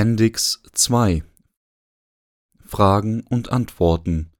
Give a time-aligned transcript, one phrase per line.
[0.00, 1.22] Appendix 2
[2.64, 4.30] Fragen und Antworten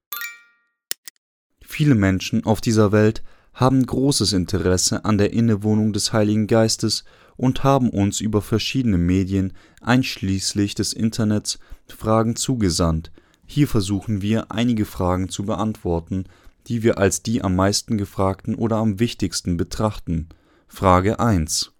[1.60, 3.22] Viele Menschen auf dieser Welt
[3.52, 7.04] haben großes Interesse an der Innewohnung des Heiligen Geistes
[7.36, 9.52] und haben uns über verschiedene Medien,
[9.82, 11.58] einschließlich des Internets,
[11.88, 13.12] Fragen zugesandt.
[13.44, 16.24] Hier versuchen wir, einige Fragen zu beantworten,
[16.68, 20.30] die wir als die am meisten gefragten oder am wichtigsten betrachten.
[20.68, 21.74] Frage 1.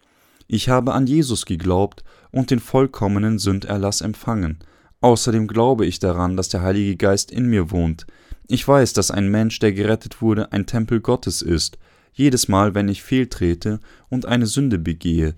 [0.53, 4.59] Ich habe an Jesus geglaubt und den vollkommenen Sünderlass empfangen.
[5.01, 8.05] Außerdem glaube ich daran, dass der Heilige Geist in mir wohnt.
[8.49, 11.79] Ich weiß, dass ein Mensch, der gerettet wurde, ein Tempel Gottes ist.
[12.13, 15.37] Jedes Mal, wenn ich fehltrete und eine Sünde begehe,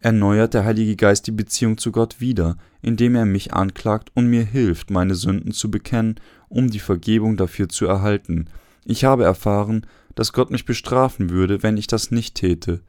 [0.00, 4.46] erneuert der Heilige Geist die Beziehung zu Gott wieder, indem er mich anklagt und mir
[4.46, 6.14] hilft, meine Sünden zu bekennen,
[6.48, 8.46] um die Vergebung dafür zu erhalten.
[8.86, 12.80] Ich habe erfahren, dass Gott mich bestrafen würde, wenn ich das nicht täte.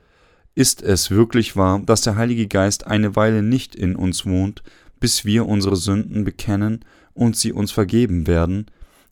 [0.57, 4.63] Ist es wirklich wahr, dass der Heilige Geist eine Weile nicht in uns wohnt,
[5.01, 8.67] bis wir unsere Sünden bekennen und sie uns vergeben werden?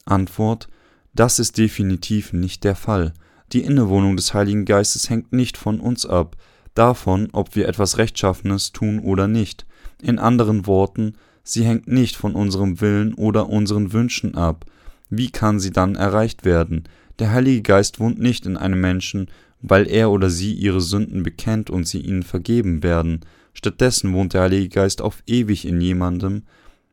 [0.05, 0.69] Antwort
[1.13, 3.13] Das ist definitiv nicht der Fall.
[3.52, 6.38] Die Innewohnung des Heiligen Geistes hängt nicht von uns ab,
[6.75, 9.66] davon, ob wir etwas Rechtschaffenes tun oder nicht.
[10.02, 14.66] In anderen Worten, sie hängt nicht von unserem Willen oder unseren Wünschen ab.
[15.09, 16.85] Wie kann sie dann erreicht werden?
[17.19, 19.28] Der Heilige Geist wohnt nicht in einem Menschen,
[19.64, 23.22] weil er oder sie ihre Sünden bekennt und sie ihnen vergeben werden.
[23.53, 26.44] Stattdessen wohnt der Heilige Geist auf ewig in jemandem,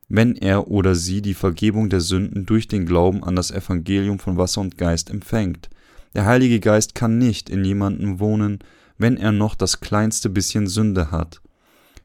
[0.08, 4.36] wenn er oder sie die Vergebung der Sünden durch den Glauben an das Evangelium von
[4.36, 5.68] Wasser und Geist empfängt.
[6.14, 8.60] Der Heilige Geist kann nicht in jemandem wohnen,
[8.98, 11.40] wenn er noch das kleinste bisschen Sünde hat.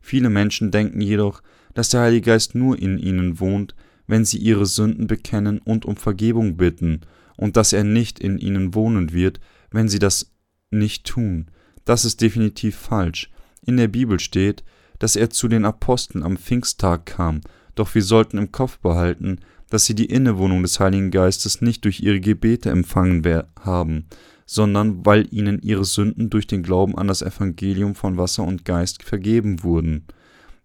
[0.02, 1.42] Viele Menschen denken jedoch,
[1.76, 3.76] dass der Heilige Geist nur in ihnen wohnt,
[4.08, 7.02] wenn sie ihre Sünden bekennen und um Vergebung bitten,
[7.38, 9.40] und dass er nicht in ihnen wohnen wird,
[9.72, 10.32] wenn sie das
[10.76, 11.48] nicht tun.
[11.86, 13.30] Das ist definitiv falsch.
[13.66, 14.63] In der Bibel steht,
[15.00, 17.41] dass er zu den Aposteln am Pfingsttag kam,
[17.75, 22.00] doch wir sollten im Kopf behalten, dass sie die Innewohnung des Heiligen Geistes nicht durch
[22.00, 23.24] ihre Gebete empfangen
[23.59, 24.08] haben,
[24.46, 29.03] sondern weil ihnen ihre Sünden durch den Glauben an das Evangelium von Wasser und Geist
[29.03, 30.06] vergeben wurden.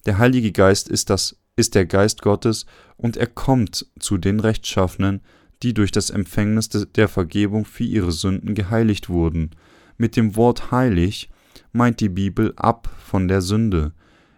[0.07, 2.67] Der Heilige Geist ist das ist der Geist Gottes
[2.97, 5.21] und er kommt zu den Rechtschaffenen,
[5.63, 9.51] die durch das Empfängnis der Vergebung für ihre Sünden geheiligt wurden.
[10.01, 11.29] Mit dem Wort heilig
[11.73, 13.93] meint die Bibel ab von der Sünde,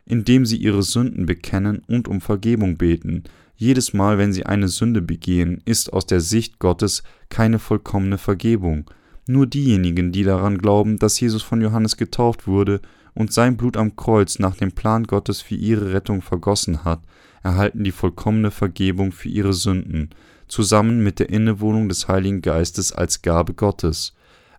[0.05, 3.23] indem sie ihre Sünden bekennen und um Vergebung beten.
[3.55, 8.91] Jedes Mal, wenn sie eine Sünde begehen, ist aus der Sicht Gottes keine vollkommene Vergebung.
[9.29, 12.81] Nur diejenigen, die daran glauben, dass Jesus von Johannes getauft wurde
[13.15, 17.03] und sein Blut am Kreuz nach dem Plan Gottes für ihre Rettung vergossen hat,
[17.45, 20.11] erhalten die vollkommene Vergebung für ihre Sünden,
[20.49, 24.13] zusammen mit der Innewohnung des Heiligen Geistes als Gabe Gottes.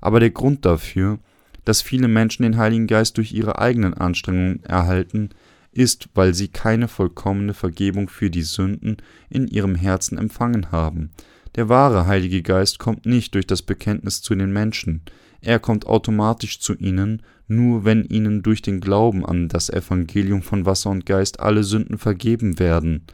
[0.03, 1.17] Aber der Grund dafür,
[1.63, 5.29] dass viele Menschen den Heiligen Geist durch ihre eigenen Anstrengungen erhalten,
[5.71, 8.97] ist, weil sie keine vollkommene Vergebung für die Sünden
[9.29, 11.11] in ihrem Herzen empfangen haben.
[11.55, 15.03] Der wahre Heilige Geist kommt nicht durch das Bekenntnis zu den Menschen,
[15.39, 20.65] er kommt automatisch zu ihnen, nur wenn ihnen durch den Glauben an das Evangelium von
[20.65, 23.05] Wasser und Geist alle Sünden vergeben werden.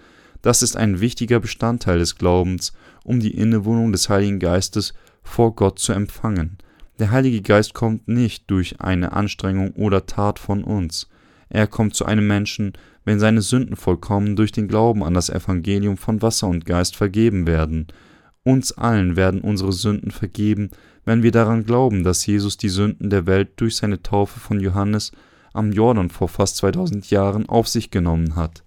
[0.41, 2.73] Das ist ein wichtiger Bestandteil des Glaubens,
[3.03, 6.57] um die Innewohnung des Heiligen Geistes vor Gott zu empfangen.
[6.99, 11.07] Der Heilige Geist kommt nicht durch eine Anstrengung oder Tat von uns.
[11.47, 12.73] Er kommt zu einem Menschen,
[13.05, 17.47] wenn seine Sünden vollkommen durch den Glauben an das Evangelium von Wasser und Geist vergeben
[17.47, 17.87] werden.
[18.43, 20.71] Uns allen werden unsere Sünden vergeben,
[21.05, 25.13] wenn wir daran glauben, dass Jesus die Sünden der Welt durch seine Taufe von Johannes
[25.53, 28.61] am Jordan vor fast 2000 Jahren auf sich genommen hat.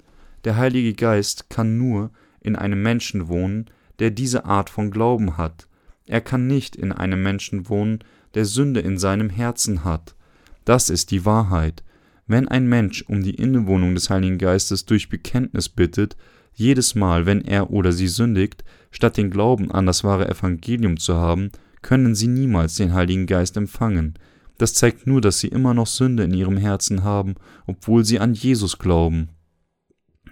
[0.44, 2.10] Der Heilige Geist kann nur
[2.40, 3.66] in einem Menschen wohnen,
[3.98, 5.68] der diese Art von Glauben hat.
[6.06, 8.00] Er kann nicht in einem Menschen wohnen,
[8.34, 10.14] der Sünde in seinem Herzen hat.
[10.64, 11.82] Das ist die Wahrheit.
[12.26, 16.16] Wenn ein Mensch um die Innewohnung des Heiligen Geistes durch Bekenntnis bittet,
[16.54, 21.16] jedes Mal, wenn er oder sie sündigt, statt den Glauben an das wahre Evangelium zu
[21.16, 21.50] haben,
[21.80, 24.14] können sie niemals den Heiligen Geist empfangen.
[24.58, 27.34] Das zeigt nur, dass sie immer noch Sünde in ihrem Herzen haben,
[27.66, 29.30] obwohl sie an Jesus glauben.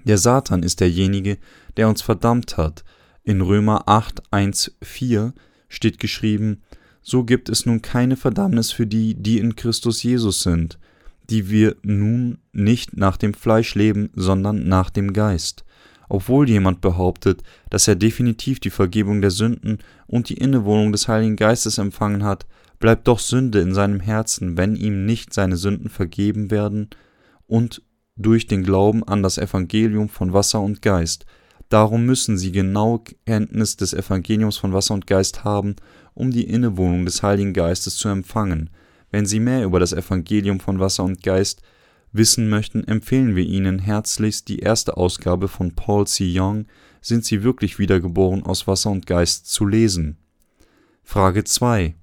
[0.05, 1.39] Der Satan ist derjenige,
[1.77, 2.85] der uns verdammt hat.
[3.25, 5.35] In Römer 8, 1, 4
[5.69, 6.63] steht geschrieben,
[7.03, 10.79] so gibt es nun keine Verdammnis für die, die in Christus Jesus sind,
[11.29, 15.65] die wir nun nicht nach dem Fleisch leben, sondern nach dem Geist.
[16.09, 21.37] Obwohl jemand behauptet, dass er definitiv die Vergebung der Sünden und die Innewohnung des Heiligen
[21.37, 22.47] Geistes empfangen hat,
[22.81, 26.91] bleibt doch Sünde in seinem Herzen, wenn ihm nicht seine Sünden vergeben werden
[27.47, 27.83] und
[28.17, 31.27] durch den Glauben an das Evangelium von Wasser und Geist.
[31.71, 35.77] Darum müssen sie genaue Kenntnis des Evangeliums von Wasser und Geist haben
[36.15, 38.69] um die Innewohnung des Heiligen Geistes zu empfangen.
[39.11, 41.63] Wenn sie mehr über das Evangelium von Wasser und Geist
[42.13, 46.39] wissen möchten, empfehlen wir Ihnen herzlichst die erste Ausgabe von Paul C.
[46.39, 46.67] Young
[47.01, 50.19] Sind Sie wirklich wiedergeboren aus Wasser und Geist zu lesen.
[51.03, 51.95] Frage 2.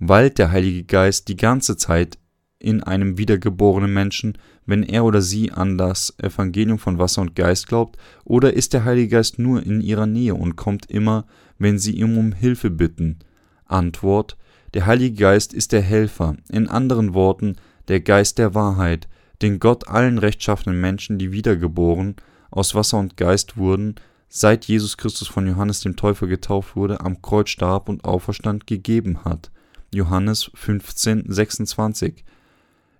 [0.00, 2.18] Weilt der Heilige Geist die ganze Zeit
[2.60, 7.68] in einem wiedergeborenen Menschen, wenn er oder sie an das Evangelium von Wasser und Geist
[7.68, 11.26] glaubt, oder ist der Heilige Geist nur in ihrer Nähe und kommt immer,
[11.58, 13.18] wenn sie ihm um Hilfe bitten?
[13.66, 14.36] Antwort
[14.74, 17.56] Der Heilige Geist ist der Helfer, in anderen Worten
[17.86, 19.08] der Geist der Wahrheit,
[19.40, 22.16] den Gott allen rechtschaffenen Menschen, die wiedergeboren
[22.50, 23.94] aus Wasser und Geist wurden,
[24.28, 29.24] seit Jesus Christus von Johannes dem Täufer getauft wurde, am Kreuz starb und auferstand, gegeben
[29.24, 29.50] hat.
[29.94, 32.24] Johannes 15, 26.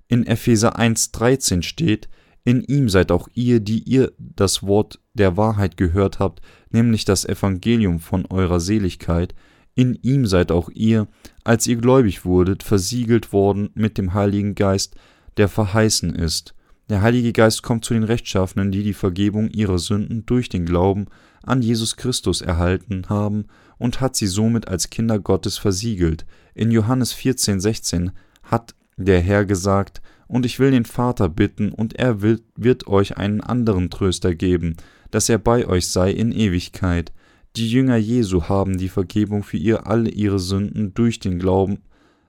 [0.08, 2.08] In Epheser 1,13 steht,
[2.44, 6.40] in ihm seid auch ihr, die ihr das Wort der Wahrheit gehört habt,
[6.70, 9.34] nämlich das Evangelium von eurer Seligkeit,
[9.74, 11.06] in ihm seid auch ihr,
[11.44, 14.96] als ihr gläubig wurdet, versiegelt worden mit dem Heiligen Geist,
[15.36, 16.54] der verheißen ist.
[16.88, 21.06] Der Heilige Geist kommt zu den Rechtschaffenen, die die Vergebung ihrer Sünden durch den Glauben
[21.42, 23.44] an Jesus Christus erhalten haben
[23.76, 26.24] und hat sie somit als Kinder Gottes versiegelt.
[26.54, 28.10] In Johannes 14, 16
[28.42, 28.74] hat
[29.06, 33.40] der Herr gesagt, und ich will den Vater bitten, und er will, wird euch einen
[33.40, 34.76] anderen Tröster geben,
[35.10, 37.12] dass er bei euch sei in Ewigkeit.
[37.56, 41.78] Die Jünger Jesu haben die Vergebung für ihr alle ihre Sünden durch den Glauben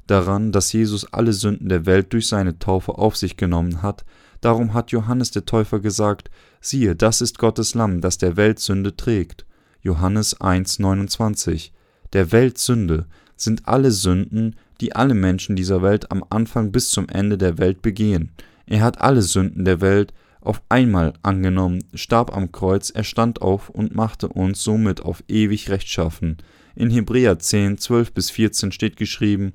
[0.08, 4.06] daran, dass Jesus alle Sünden der Welt durch seine Taufe auf sich genommen hat.
[4.42, 6.32] Darum hat Johannes der Täufer gesagt,
[6.62, 9.46] siehe, das ist Gottes Lamm, das der Welt Sünde trägt.
[9.82, 11.72] Johannes 1,29.
[12.14, 13.06] Der Welt Sünde
[13.36, 17.82] sind alle Sünden, die alle Menschen dieser Welt am Anfang bis zum Ende der Welt
[17.82, 18.32] begehen.
[18.66, 23.70] Er hat alle Sünden der Welt auf einmal angenommen, starb am Kreuz, er stand auf
[23.70, 26.38] und machte uns somit auf ewig rechtschaffen.
[26.76, 29.54] In Hebräer 10, 12 bis 14 steht geschrieben,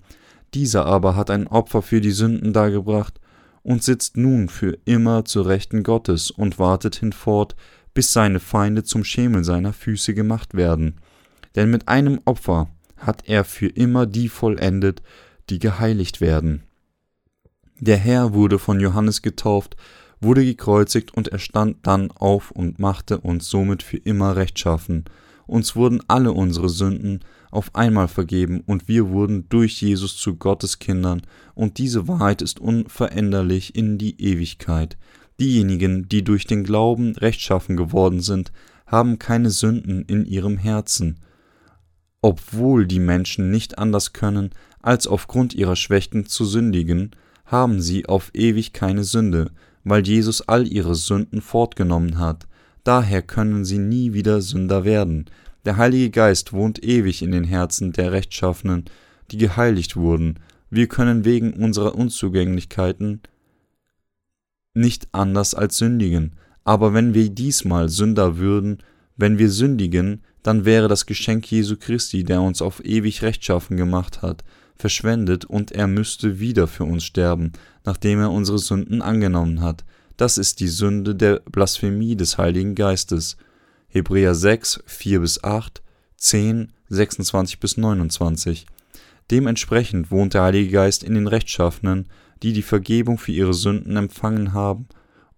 [0.52, 3.18] dieser aber hat ein Opfer für die Sünden dargebracht
[3.62, 7.56] und sitzt nun für immer zur Rechten Gottes und wartet hinfort,
[7.94, 11.00] bis seine Feinde zum Schemel seiner Füße gemacht werden.
[11.56, 12.68] Denn mit einem Opfer
[13.06, 15.02] hat er für immer die vollendet,
[15.50, 16.62] die geheiligt werden.
[17.78, 19.76] Der Herr wurde von Johannes getauft,
[20.20, 25.04] wurde gekreuzigt und er stand dann auf und machte uns somit für immer rechtschaffen.
[25.46, 27.20] Uns wurden alle unsere Sünden
[27.50, 31.22] auf einmal vergeben und wir wurden durch Jesus zu Gottes Kindern
[31.54, 34.96] und diese Wahrheit ist unveränderlich in die Ewigkeit.
[35.38, 38.52] Diejenigen, die durch den Glauben rechtschaffen geworden sind,
[38.86, 41.18] haben keine Sünden in ihrem Herzen
[42.24, 44.48] obwohl die Menschen nicht anders können,
[44.80, 47.10] als aufgrund ihrer Schwächen zu sündigen,
[47.44, 49.50] haben sie auf ewig keine Sünde,
[49.84, 52.46] weil Jesus all ihre Sünden fortgenommen hat.
[52.82, 55.26] Daher können sie nie wieder Sünder werden.
[55.66, 58.86] Der Heilige Geist wohnt ewig in den Herzen der Rechtschaffenen,
[59.30, 60.38] die geheiligt wurden.
[60.70, 63.20] Wir können wegen unserer Unzugänglichkeiten
[64.72, 66.36] nicht anders als sündigen.
[66.64, 68.78] Aber wenn wir diesmal Sünder würden,
[69.14, 74.22] wenn wir sündigen, dann wäre das Geschenk Jesu Christi, der uns auf ewig rechtschaffen gemacht
[74.22, 74.44] hat,
[74.76, 77.52] verschwendet und er müsste wieder für uns sterben,
[77.84, 79.84] nachdem er unsere Sünden angenommen hat.
[80.18, 83.38] Das ist die Sünde der Blasphemie des Heiligen Geistes.
[83.88, 85.82] Hebräer 6, 4 bis 8,
[86.18, 88.66] 10, 26 bis 29.
[89.30, 92.06] Dementsprechend wohnt der Heilige Geist in den Rechtschaffenen,
[92.42, 94.88] die die Vergebung für ihre Sünden empfangen haben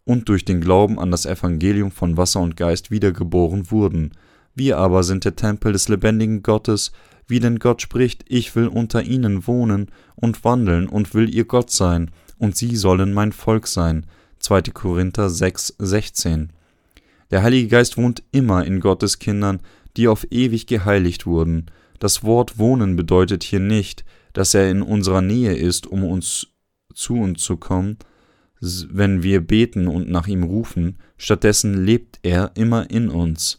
[0.04, 4.10] und durch den Glauben an das Evangelium von Wasser und Geist wiedergeboren wurden.
[4.56, 6.90] Wir aber sind der Tempel des lebendigen Gottes,
[7.28, 11.70] wie denn Gott spricht, ich will unter ihnen wohnen und wandeln und will ihr Gott
[11.70, 14.06] sein, und sie sollen mein Volk sein.
[14.38, 14.62] 2.
[14.72, 16.50] Korinther 6, 16.
[17.30, 19.60] Der Heilige Geist wohnt immer in Gottes Kindern,
[19.98, 21.66] die auf ewig geheiligt wurden.
[21.98, 26.48] Das Wort wohnen bedeutet hier nicht, dass er in unserer Nähe ist, um uns
[26.94, 27.98] zu uns zu kommen,
[28.60, 33.58] wenn wir beten und nach ihm rufen, stattdessen lebt er immer in uns.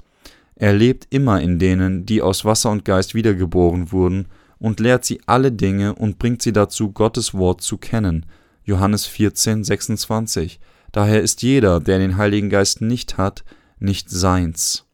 [0.60, 4.28] Er lebt immer in denen, die aus Wasser und Geist wiedergeboren wurden,
[4.60, 8.26] und lehrt sie alle Dinge und bringt sie dazu, Gottes Wort zu kennen.
[8.64, 10.60] Johannes 14, 26.
[10.92, 13.44] Daher ist jeder, der den Heiligen Geist nicht hat,
[13.78, 14.88] nicht seins.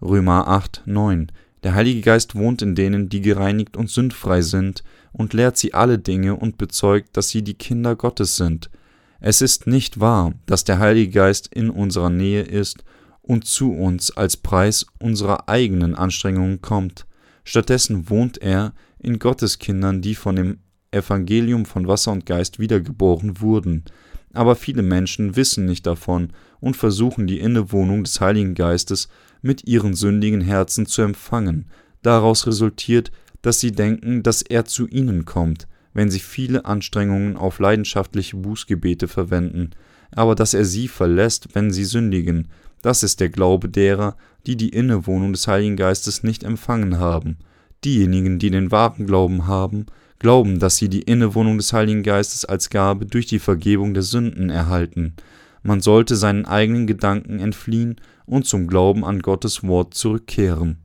[0.00, 1.32] Römer 8, 9.
[1.64, 5.98] Der Heilige Geist wohnt in denen, die gereinigt und sündfrei sind, und lehrt sie alle
[5.98, 8.70] Dinge und bezeugt, dass sie die Kinder Gottes sind.
[9.18, 12.84] Es ist nicht wahr, dass der Heilige Geist in unserer Nähe ist
[13.26, 17.06] und zu uns als Preis unserer eigenen Anstrengungen kommt.
[17.42, 20.58] Stattdessen wohnt er in Gottes Kindern, die von dem
[20.90, 23.84] Evangelium von Wasser und Geist wiedergeboren wurden.
[24.32, 29.08] Aber viele Menschen wissen nicht davon und versuchen die Innewohnung des Heiligen Geistes
[29.42, 31.66] mit ihren sündigen Herzen zu empfangen.
[32.02, 33.10] Daraus resultiert,
[33.42, 39.08] dass sie denken, dass er zu ihnen kommt, wenn sie viele Anstrengungen auf leidenschaftliche Bußgebete
[39.08, 39.70] verwenden,
[40.12, 42.48] aber dass er sie verlässt, wenn sie sündigen.
[42.84, 44.14] Das ist der Glaube derer,
[44.46, 47.38] die die Innewohnung des Heiligen Geistes nicht empfangen haben.
[47.82, 49.86] Diejenigen, die den wahren Glauben haben,
[50.18, 54.50] glauben, dass sie die Innewohnung des Heiligen Geistes als Gabe durch die Vergebung der Sünden
[54.50, 55.14] erhalten.
[55.62, 60.76] Man sollte seinen eigenen Gedanken entfliehen und zum Glauben an Gottes Wort zurückkehren.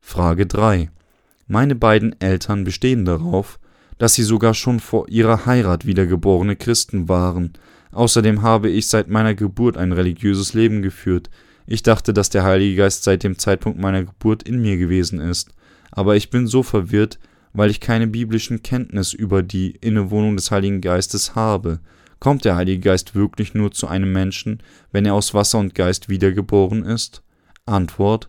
[0.00, 0.88] Frage 3.
[1.48, 3.58] Meine beiden Eltern bestehen darauf,
[3.98, 7.54] dass sie sogar schon vor ihrer Heirat wiedergeborene Christen waren.
[7.92, 11.30] Außerdem habe ich seit meiner Geburt ein religiöses Leben geführt.
[11.66, 15.50] Ich dachte, dass der Heilige Geist seit dem Zeitpunkt meiner Geburt in mir gewesen ist.
[15.90, 17.18] Aber ich bin so verwirrt,
[17.52, 21.80] weil ich keine biblischen Kenntnis über die Innewohnung des Heiligen Geistes habe.
[22.20, 26.08] Kommt der Heilige Geist wirklich nur zu einem Menschen, wenn er aus Wasser und Geist
[26.08, 27.22] wiedergeboren ist?
[27.64, 28.28] Antwort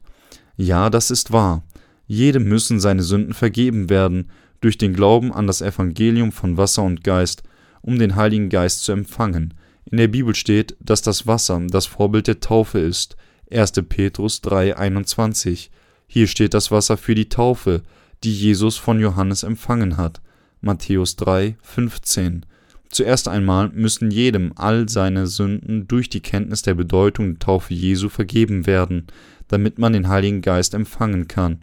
[0.57, 1.63] Ja, das ist wahr.
[2.07, 4.29] Jedem müssen seine Sünden vergeben werden,
[4.61, 7.43] durch den Glauben an das Evangelium von Wasser und Geist,
[7.81, 9.53] um den Heiligen Geist zu empfangen.
[9.85, 13.17] In der Bibel steht, dass das Wasser das Vorbild der Taufe ist.
[13.51, 13.71] 1.
[13.87, 15.69] Petrus 3,21.
[16.07, 17.81] Hier steht das Wasser für die Taufe,
[18.23, 20.21] die Jesus von Johannes empfangen hat.
[20.61, 22.41] Matthäus 3,15.
[22.89, 28.09] Zuerst einmal müssen jedem all seine Sünden durch die Kenntnis der Bedeutung der Taufe Jesu
[28.09, 29.07] vergeben werden,
[29.47, 31.59] damit man den Heiligen Geist empfangen kann.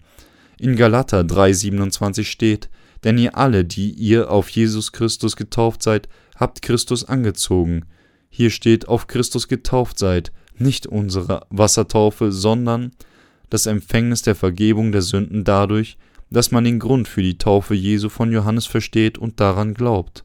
[0.59, 2.71] In Galater 3,27 steht,
[3.07, 7.85] denn ihr alle, die ihr auf Jesus Christus getauft seid, habt Christus angezogen.
[8.29, 12.91] Hier steht auf Christus getauft seid, nicht unsere Wassertaufe, sondern
[13.49, 15.99] das Empfängnis der Vergebung der Sünden dadurch,
[16.31, 20.25] dass man den Grund für die Taufe Jesu von Johannes versteht und daran glaubt.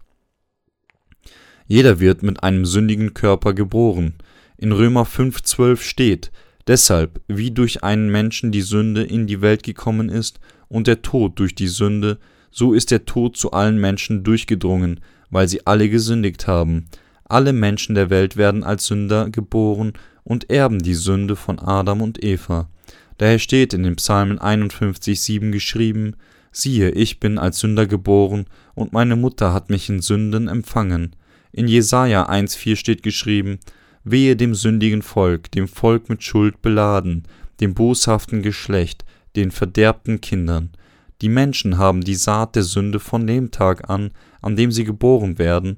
[1.67, 4.15] Jeder wird mit einem sündigen Körper geboren.
[4.57, 6.31] In Römer 5,12 steht,
[6.65, 11.37] deshalb, wie durch einen Menschen die Sünde in die Welt gekommen ist und der Tod
[11.37, 12.17] durch die Sünde,
[12.51, 16.85] so ist der Tod zu allen Menschen durchgedrungen, weil sie alle gesündigt haben.
[17.23, 19.93] Alle Menschen der Welt werden als Sünder geboren
[20.23, 22.69] und erben die Sünde von Adam und Eva.
[23.17, 26.15] Daher steht in den Psalmen 51,7 geschrieben:
[26.51, 31.15] Siehe, ich bin als Sünder geboren, und meine Mutter hat mich in Sünden empfangen.
[31.53, 33.59] In Jesaja 1,4 steht geschrieben:
[34.03, 37.23] Wehe dem sündigen Volk, dem Volk mit Schuld beladen,
[37.59, 39.05] dem boshaften Geschlecht,
[39.35, 40.71] den verderbten Kindern.
[41.21, 44.11] Die Menschen haben die Saat der Sünde von dem Tag an,
[44.41, 45.77] an dem sie geboren werden.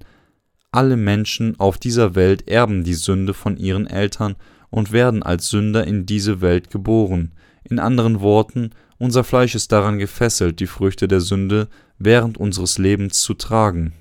[0.72, 4.36] Alle Menschen auf dieser Welt erben die Sünde von ihren Eltern
[4.70, 7.34] und werden als Sünder in diese Welt geboren.
[7.64, 13.22] In anderen Worten, unser Fleisch ist daran gefesselt, die Früchte der Sünde während unseres Lebens
[13.22, 13.94] zu tragen.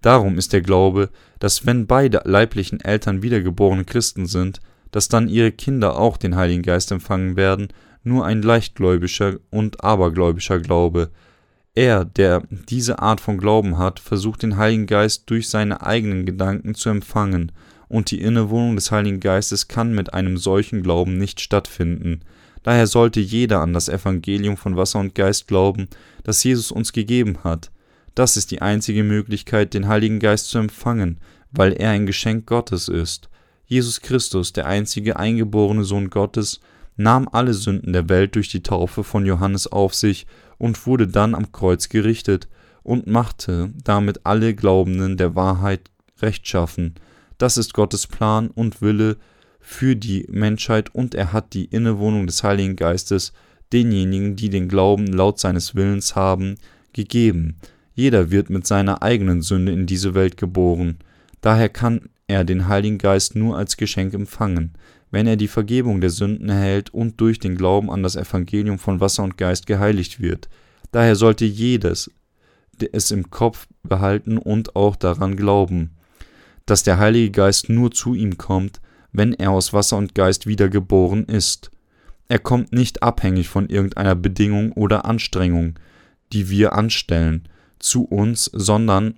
[0.00, 4.60] Darum ist der Glaube, dass wenn beide leiblichen Eltern wiedergeborene Christen sind,
[4.90, 7.68] dass dann ihre Kinder auch den Heiligen Geist empfangen werden,
[8.08, 11.10] nur ein leichtgläubischer und abergläubischer Glaube.
[11.74, 16.74] Er, der diese Art von Glauben hat, versucht den Heiligen Geist durch seine eigenen Gedanken
[16.74, 17.52] zu empfangen
[17.88, 22.20] und die Innewohnung des Heiligen Geistes kann mit einem solchen Glauben nicht stattfinden.
[22.62, 25.88] Daher sollte jeder an das Evangelium von Wasser und Geist glauben,
[26.24, 27.70] das Jesus uns gegeben hat.
[28.14, 31.18] Das ist die einzige Möglichkeit, den Heiligen Geist zu empfangen,
[31.50, 33.28] weil er ein Geschenk Gottes ist.
[33.66, 36.60] Jesus Christus, der einzige eingeborene Sohn Gottes,
[36.98, 40.26] nahm alle Sünden der Welt durch die Taufe von Johannes auf sich
[40.58, 42.48] und wurde dann am Kreuz gerichtet
[42.82, 45.90] und machte damit alle Glaubenden der Wahrheit
[46.20, 46.94] rechtschaffen.
[47.38, 49.16] Das ist Gottes Plan und Wille
[49.60, 53.32] für die Menschheit und er hat die Innewohnung des Heiligen Geistes
[53.72, 56.56] denjenigen, die den Glauben laut seines Willens haben,
[56.92, 57.58] gegeben.
[57.94, 60.98] Jeder wird mit seiner eigenen Sünde in diese Welt geboren.
[61.42, 64.72] Daher kann er den Heiligen Geist nur als Geschenk empfangen,
[65.10, 69.00] wenn er die Vergebung der Sünden erhält und durch den Glauben an das Evangelium von
[69.00, 70.48] Wasser und Geist geheiligt wird.
[70.90, 72.10] Daher sollte jedes
[72.92, 75.98] es im Kopf behalten und auch daran glauben
[76.68, 81.24] dass der Heilige Geist nur zu ihm kommt, wenn er aus Wasser und Geist wiedergeboren
[81.24, 81.70] ist.
[82.28, 85.78] Er kommt nicht abhängig von irgendeiner Bedingung oder Anstrengung,
[86.32, 87.48] die wir anstellen,
[87.78, 89.14] zu uns, sondern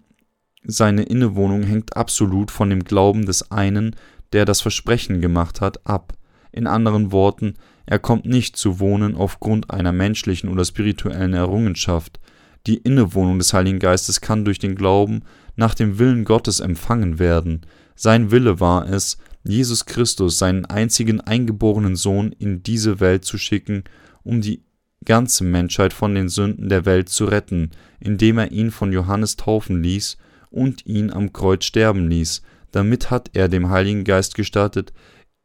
[0.62, 3.96] seine Innewohnung hängt absolut von dem Glauben des einen,
[4.32, 6.14] der das Versprechen gemacht hat, ab.
[6.52, 7.54] In anderen Worten,
[7.86, 12.20] er kommt nicht zu wohnen aufgrund einer menschlichen oder spirituellen Errungenschaft.
[12.66, 15.22] Die Innewohnung des Heiligen Geistes kann durch den Glauben
[15.56, 17.62] nach dem Willen Gottes empfangen werden.
[17.94, 23.84] Sein Wille war es, Jesus Christus, seinen einzigen eingeborenen Sohn, in diese Welt zu schicken,
[24.22, 24.62] um die
[25.04, 27.70] ganze Menschheit von den Sünden der Welt zu retten,
[28.00, 30.18] indem er ihn von Johannes taufen ließ
[30.50, 32.42] und ihn am Kreuz sterben ließ.
[32.72, 34.92] Damit hat er dem Heiligen Geist gestattet,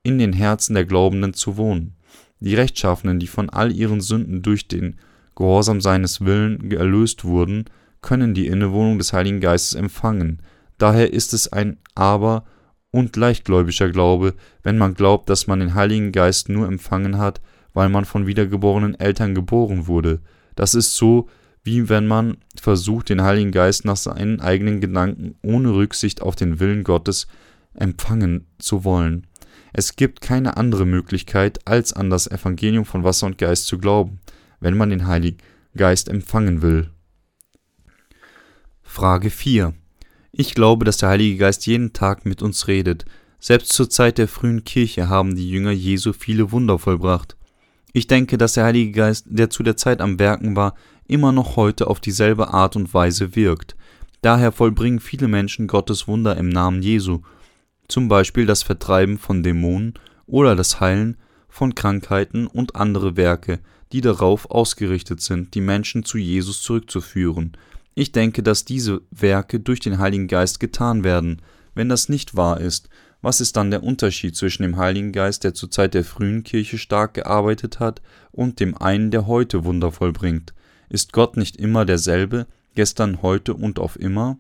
[0.04, 1.96] in den Herzen der Glaubenden zu wohnen.
[2.40, 4.98] Die Rechtschaffenen, die von all ihren Sünden durch den
[5.36, 7.66] Gehorsam seines Willen erlöst wurden,
[8.02, 10.42] können die Innewohnung des Heiligen Geistes empfangen.
[10.78, 12.46] Daher ist es ein aber
[12.92, 17.42] und leichtgläubischer Glaube, wenn man glaubt, dass man den Heiligen Geist nur empfangen hat,
[17.74, 20.22] weil man von wiedergeborenen Eltern geboren wurde.
[20.56, 21.28] Das ist so,
[21.66, 26.60] wie wenn man versucht, den Heiligen Geist nach seinen eigenen Gedanken ohne Rücksicht auf den
[26.60, 27.28] Willen Gottes
[27.74, 29.28] empfangen zu wollen.
[29.74, 34.20] Es gibt keine andere Möglichkeit, als an das Evangelium von Wasser und Geist zu glauben,
[34.60, 35.40] wenn man den Heiligen
[35.76, 36.92] Geist empfangen will.
[38.84, 39.74] Frage 4.
[40.32, 43.06] Ich glaube, dass der Heilige Geist jeden Tag mit uns redet.
[43.40, 47.36] Selbst zur Zeit der frühen Kirche haben die Jünger Jesu viele Wunder vollbracht.
[47.92, 50.76] Ich denke, dass der Heilige Geist, der zu der Zeit am Werken war,
[51.08, 53.76] immer noch heute auf dieselbe Art und Weise wirkt.
[54.22, 57.22] Daher vollbringen viele Menschen Gottes Wunder im Namen Jesu,
[57.88, 59.94] zum Beispiel das Vertreiben von Dämonen
[60.26, 63.60] oder das Heilen von Krankheiten und andere Werke,
[63.92, 67.54] die darauf ausgerichtet sind, die Menschen zu Jesus zurückzuführen.
[67.94, 71.42] Ich denke, dass diese Werke durch den Heiligen Geist getan werden.
[71.76, 72.90] Wenn das nicht wahr ist,
[73.22, 76.78] was ist dann der Unterschied zwischen dem Heiligen Geist, der zur Zeit der frühen Kirche
[76.78, 80.55] stark gearbeitet hat, und dem einen, der heute Wunder vollbringt?
[80.90, 84.38] Ist Gott nicht immer derselbe, gestern, heute und auf immer?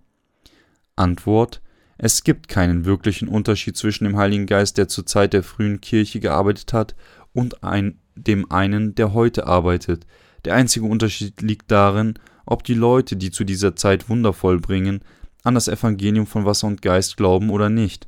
[0.95, 1.61] Antwort
[1.97, 6.19] Es gibt keinen wirklichen Unterschied zwischen dem Heiligen Geist, der zur Zeit der frühen Kirche
[6.19, 6.95] gearbeitet hat,
[7.33, 10.05] und ein, dem einen, der heute arbeitet.
[10.45, 12.13] Der einzige Unterschied liegt darin,
[12.45, 15.01] ob die Leute, die zu dieser Zeit Wunder vollbringen,
[15.43, 18.07] an das Evangelium von Wasser und Geist glauben oder nicht.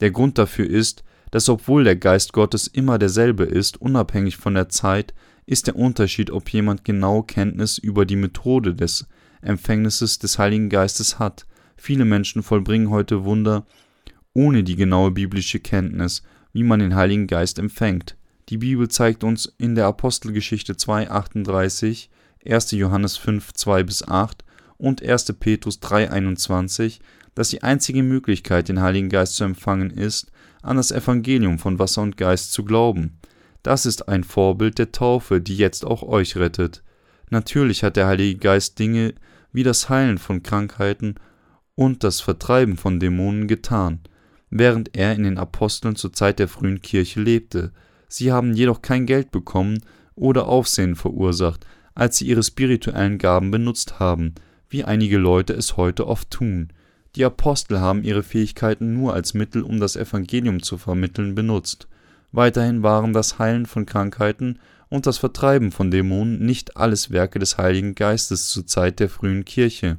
[0.00, 4.68] Der Grund dafür ist, dass obwohl der Geist Gottes immer derselbe ist, unabhängig von der
[4.68, 5.14] Zeit,
[5.46, 9.06] ist der Unterschied, ob jemand genaue Kenntnis über die Methode des
[9.40, 11.46] Empfängnisses des Heiligen Geistes hat.
[11.76, 13.66] Viele Menschen vollbringen heute Wunder
[14.34, 16.22] ohne die genaue biblische Kenntnis,
[16.52, 18.16] wie man den Heiligen Geist empfängt.
[18.48, 22.08] Die Bibel zeigt uns in der Apostelgeschichte 2,38
[22.44, 22.70] 1.
[22.72, 24.44] Johannes 5, 2 bis 8
[24.78, 25.34] und 1.
[25.38, 27.00] Petrus 3, 21,
[27.34, 32.02] dass die einzige Möglichkeit, den Heiligen Geist zu empfangen, ist, an das Evangelium von Wasser
[32.02, 33.18] und Geist zu glauben.
[33.62, 36.82] Das ist ein Vorbild der Taufe, die jetzt auch euch rettet.
[37.30, 39.14] Natürlich hat der Heilige Geist Dinge
[39.52, 41.16] wie das Heilen von Krankheiten
[41.74, 44.00] und das Vertreiben von Dämonen getan,
[44.50, 47.72] während er in den Aposteln zur Zeit der frühen Kirche lebte.
[48.08, 49.80] Sie haben jedoch kein Geld bekommen
[50.14, 54.34] oder Aufsehen verursacht, als sie ihre spirituellen Gaben benutzt haben,
[54.68, 56.68] wie einige Leute es heute oft tun.
[57.14, 61.88] Die Apostel haben ihre Fähigkeiten nur als Mittel, um das Evangelium zu vermitteln, benutzt.
[62.32, 67.58] Weiterhin waren das Heilen von Krankheiten und das Vertreiben von Dämonen nicht alles Werke des
[67.58, 69.98] Heiligen Geistes zur Zeit der frühen Kirche.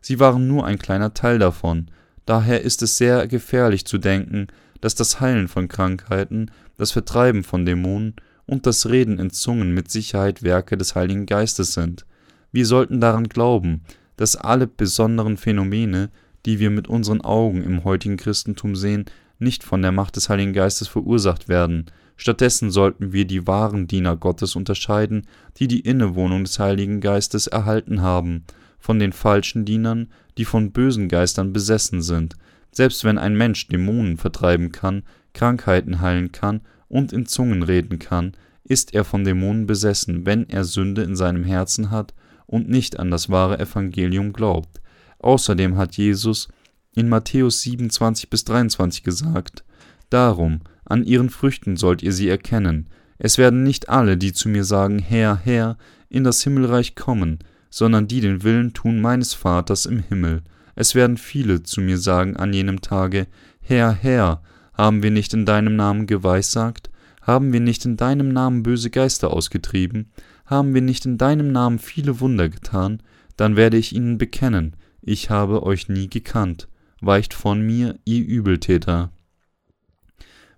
[0.00, 1.88] Sie waren nur ein kleiner Teil davon.
[2.26, 4.48] Daher ist es sehr gefährlich zu denken,
[4.80, 8.14] dass das Heilen von Krankheiten, das Vertreiben von Dämonen
[8.46, 12.04] und das Reden in Zungen mit Sicherheit Werke des Heiligen Geistes sind.
[12.52, 13.82] Wir sollten daran glauben,
[14.16, 16.10] dass alle besonderen Phänomene,
[16.46, 19.04] die wir mit unseren Augen im heutigen Christentum sehen,
[19.40, 21.86] nicht von der Macht des Heiligen Geistes verursacht werden.
[22.16, 25.26] Stattdessen sollten wir die wahren Diener Gottes unterscheiden,
[25.56, 28.44] die die Innewohnung des Heiligen Geistes erhalten haben,
[28.78, 32.36] von den falschen Dienern, die von bösen Geistern besessen sind.
[32.72, 38.32] Selbst wenn ein Mensch Dämonen vertreiben kann, Krankheiten heilen kann und in Zungen reden kann,
[38.64, 42.14] ist er von Dämonen besessen, wenn er Sünde in seinem Herzen hat
[42.46, 44.80] und nicht an das wahre Evangelium glaubt.
[45.18, 46.48] Außerdem hat Jesus
[46.94, 49.64] in Matthäus 27 bis 23 gesagt:
[50.10, 52.88] Darum, an ihren Früchten sollt ihr sie erkennen.
[53.18, 55.76] Es werden nicht alle, die zu mir sagen, Herr, Herr,
[56.08, 60.42] in das Himmelreich kommen, sondern die den Willen tun meines Vaters im Himmel.
[60.74, 63.26] Es werden viele zu mir sagen an jenem Tage,
[63.60, 66.90] Herr, Herr, haben wir nicht in deinem Namen geweissagt?
[67.20, 70.10] Haben wir nicht in deinem Namen böse Geister ausgetrieben?
[70.46, 73.02] Haben wir nicht in deinem Namen viele Wunder getan?
[73.36, 76.66] Dann werde ich ihnen bekennen, ich habe euch nie gekannt.
[77.00, 79.10] Weicht von mir, ihr Übeltäter.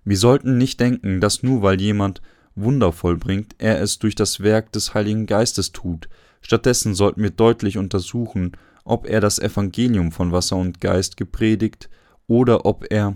[0.03, 2.21] Wir sollten nicht denken, dass nur weil jemand
[2.55, 6.09] Wunder vollbringt, er es durch das Werk des Heiligen Geistes tut.
[6.41, 8.51] Stattdessen sollten wir deutlich untersuchen,
[8.83, 11.89] ob er das Evangelium von Wasser und Geist gepredigt
[12.27, 13.15] oder ob er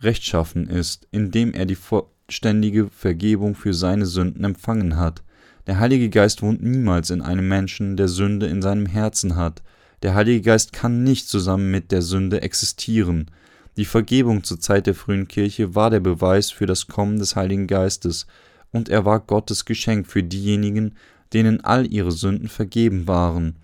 [0.00, 5.22] rechtschaffen ist, indem er die vollständige Vergebung für seine Sünden empfangen hat.
[5.66, 9.62] Der Heilige Geist wohnt niemals in einem Menschen, der Sünde in seinem Herzen hat.
[10.02, 13.30] Der Heilige Geist kann nicht zusammen mit der Sünde existieren.
[13.76, 17.66] Die Vergebung zur Zeit der frühen Kirche war der Beweis für das Kommen des Heiligen
[17.66, 18.26] Geistes,
[18.70, 20.94] und er war Gottes Geschenk für diejenigen,
[21.32, 23.56] denen all ihre Sünden vergeben waren.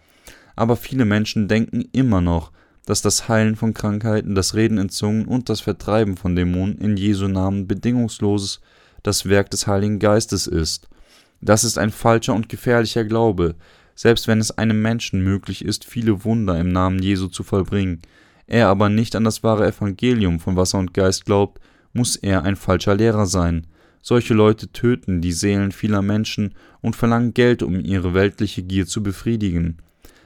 [0.57, 2.53] Aber viele Menschen denken immer noch,
[2.87, 6.97] dass das Heilen von Krankheiten, das Reden in Zungen und das Vertreiben von Dämonen in
[6.97, 8.61] Jesu Namen bedingungsloses
[9.03, 10.89] das Werk des Heiligen Geistes ist.
[11.41, 13.55] Das ist ein falscher und gefährlicher Glaube.
[13.95, 18.03] Selbst wenn es einem Menschen möglich ist, viele Wunder im Namen Jesu zu vollbringen.
[18.47, 21.61] Er aber nicht an das wahre Evangelium von Wasser und Geist glaubt,
[21.93, 23.67] muss er ein falscher Lehrer sein.
[24.03, 29.03] Solche Leute töten die Seelen vieler Menschen und verlangen Geld, um ihre weltliche Gier zu
[29.03, 29.79] befriedigen.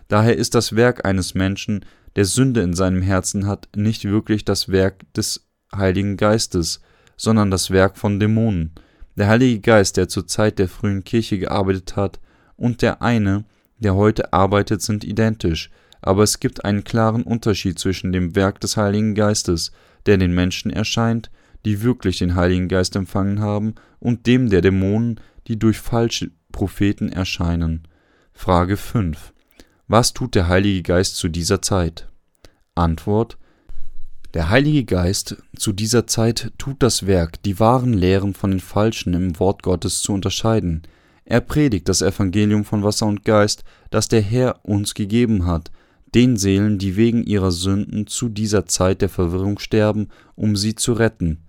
[0.09, 1.85] Daher ist das Werk eines Menschen,
[2.16, 6.81] der Sünde in seinem Herzen hat, nicht wirklich das Werk des Heiligen Geistes,
[7.16, 8.72] sondern das Werk von Dämonen.
[9.16, 12.18] Der Heilige Geist, der zur Zeit der frühen Kirche gearbeitet hat,
[12.57, 13.44] und der eine,
[13.79, 18.77] der heute arbeitet, sind identisch, aber es gibt einen klaren Unterschied zwischen dem Werk des
[18.77, 19.73] Heiligen Geistes,
[20.07, 21.31] der den Menschen erscheint,
[21.64, 27.11] die wirklich den Heiligen Geist empfangen haben, und dem der Dämonen, die durch falsche Propheten
[27.11, 27.87] erscheinen.
[28.33, 29.33] Frage 5.
[29.88, 32.09] Was tut der Heilige Geist zu dieser Zeit?
[32.75, 33.38] Antwort
[34.35, 39.14] Der Heilige Geist zu dieser Zeit tut das Werk, die wahren Lehren von den falschen
[39.14, 40.83] im Wort Gottes zu unterscheiden.
[41.31, 45.71] Er predigt das Evangelium von Wasser und Geist, das der Herr uns gegeben hat,
[46.14, 50.95] den Seelen, die wegen ihrer Sünden zu dieser Zeit der Verwirrung sterben, um sie zu
[50.95, 51.41] retten.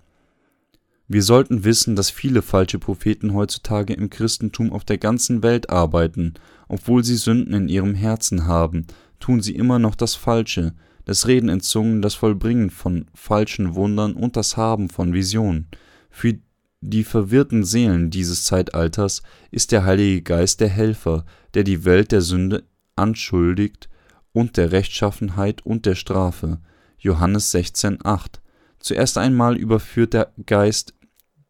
[1.08, 6.34] Wir sollten wissen, dass viele falsche Propheten heutzutage im Christentum auf der ganzen Welt arbeiten.
[6.68, 8.86] Obwohl sie Sünden in ihrem Herzen haben,
[9.22, 10.74] tun sie immer noch das Falsche,
[11.06, 15.68] das Reden in Zungen, das Vollbringen von falschen Wundern und das Haben von Visionen.
[16.10, 16.38] Für
[16.82, 22.22] die verwirrten Seelen dieses Zeitalters ist der Heilige Geist der Helfer, der die Welt der
[22.22, 22.64] Sünde
[22.96, 23.90] anschuldigt
[24.32, 26.60] und der Rechtschaffenheit und der Strafe.
[26.98, 28.40] Johannes 16,8.
[28.80, 30.94] Zuerst einmal überführt der Geist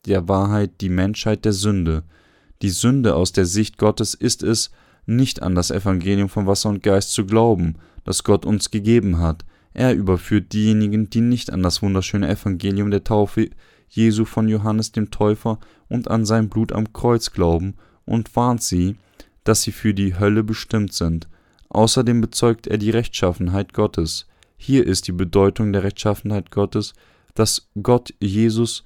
[0.06, 2.04] der Wahrheit die Menschheit der Sünde.
[2.62, 4.72] Die Sünde aus der Sicht Gottes ist es,
[5.06, 9.46] nicht an das Evangelium von Wasser und Geist zu glauben, das Gott uns gegeben hat.
[9.74, 13.50] Er überführt diejenigen, die nicht an das wunderschöne Evangelium der Taufe
[13.90, 17.76] Jesu von Johannes dem Täufer und an sein Blut am Kreuz glauben
[18.06, 18.96] und warnt sie,
[19.44, 21.28] dass sie für die Hölle bestimmt sind.
[21.70, 24.28] Außerdem bezeugt er die Rechtschaffenheit Gottes.
[24.58, 26.94] Hier ist die Bedeutung der Rechtschaffenheit Gottes,
[27.34, 28.84] dass Gott Jesus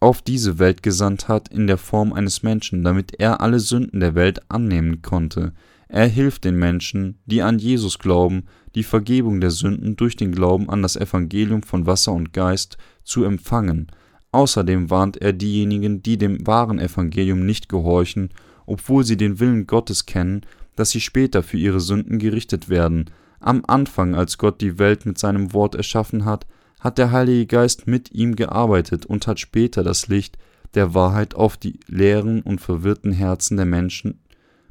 [0.00, 4.14] auf diese Welt gesandt hat in der Form eines Menschen, damit er alle Sünden der
[4.14, 5.52] Welt annehmen konnte.
[5.88, 10.68] Er hilft den Menschen, die an Jesus glauben, die Vergebung der Sünden durch den Glauben
[10.68, 13.86] an das Evangelium von Wasser und Geist zu empfangen.
[14.34, 18.30] Außerdem warnt er diejenigen, die dem wahren Evangelium nicht gehorchen,
[18.66, 20.40] obwohl sie den Willen Gottes kennen,
[20.74, 23.10] dass sie später für ihre Sünden gerichtet werden.
[23.38, 26.48] Am Anfang, als Gott die Welt mit seinem Wort erschaffen hat,
[26.80, 30.36] hat der Heilige Geist mit ihm gearbeitet und hat später das Licht
[30.74, 34.18] der Wahrheit auf die leeren und verwirrten Herzen der Menschen,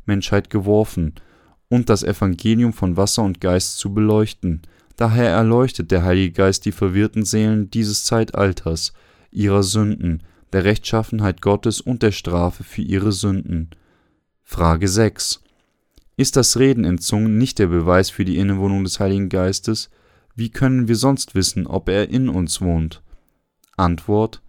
[0.06, 1.14] Menschheit geworfen
[1.70, 4.62] und das Evangelium von Wasser und Geist zu beleuchten.
[4.98, 8.92] Daher erleuchtet der Heilige Geist die verwirrten Seelen dieses Zeitalters,
[9.34, 13.72] ihrer Sünden, der Rechtschaffenheit Gottes und der Strafe für ihre Sünden.
[14.44, 15.42] Frage 6.
[16.16, 19.90] Ist das Reden in Zungen nicht der Beweis für die Innewohnung des Heiligen Geistes?
[20.36, 23.02] Wie können wir sonst wissen, ob er in uns wohnt?
[23.78, 24.42] Antwort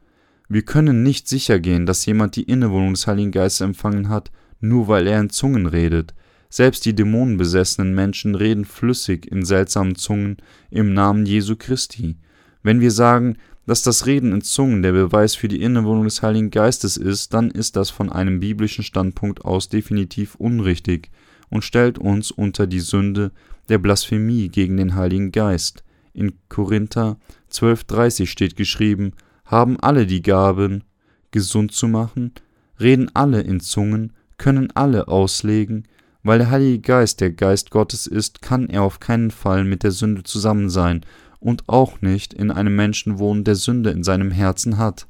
[0.49, 4.88] Wir können nicht sicher gehen, dass jemand die Innewohnung des Heiligen Geistes empfangen hat, nur
[4.88, 6.14] weil er in Zungen redet.
[6.51, 10.37] Selbst die dämonenbesessenen Menschen reden flüssig in seltsamen Zungen
[10.70, 12.16] im Namen Jesu Christi.
[12.62, 16.50] Wenn wir sagen, dass das Reden in Zungen der Beweis für die Innewohnung des Heiligen
[16.50, 21.11] Geistes ist, dann ist das von einem biblischen Standpunkt aus definitiv unrichtig
[21.48, 23.33] und stellt uns unter die Sünde
[23.68, 25.83] der Blasphemie gegen den Heiligen Geist.
[26.12, 27.16] In Korinther
[27.50, 29.12] 12,30 steht geschrieben:
[29.46, 30.85] Haben alle die Gaben,
[31.31, 32.33] gesund zu machen,
[32.79, 35.85] reden alle in Zungen, können alle auslegen,
[36.22, 39.90] weil der Heilige Geist der Geist Gottes ist, kann er auf keinen Fall mit der
[39.90, 41.05] Sünde zusammen sein
[41.44, 45.07] und auch nicht in einem Menschen wohnen, der Sünde in seinem Herzen hat.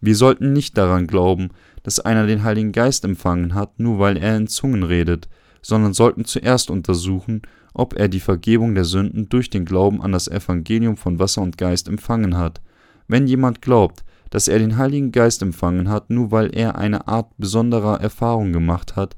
[0.00, 1.50] Wir sollten nicht daran glauben,
[1.84, 5.28] dass einer den Heiligen Geist empfangen hat, nur weil er in Zungen redet,
[5.62, 7.42] sondern sollten zuerst untersuchen,
[7.74, 11.58] ob er die Vergebung der Sünden durch den Glauben an das Evangelium von Wasser und
[11.58, 12.60] Geist empfangen hat.
[13.06, 17.30] Wenn jemand glaubt, dass er den Heiligen Geist empfangen hat, nur weil er eine Art
[17.38, 19.16] besonderer Erfahrung gemacht hat,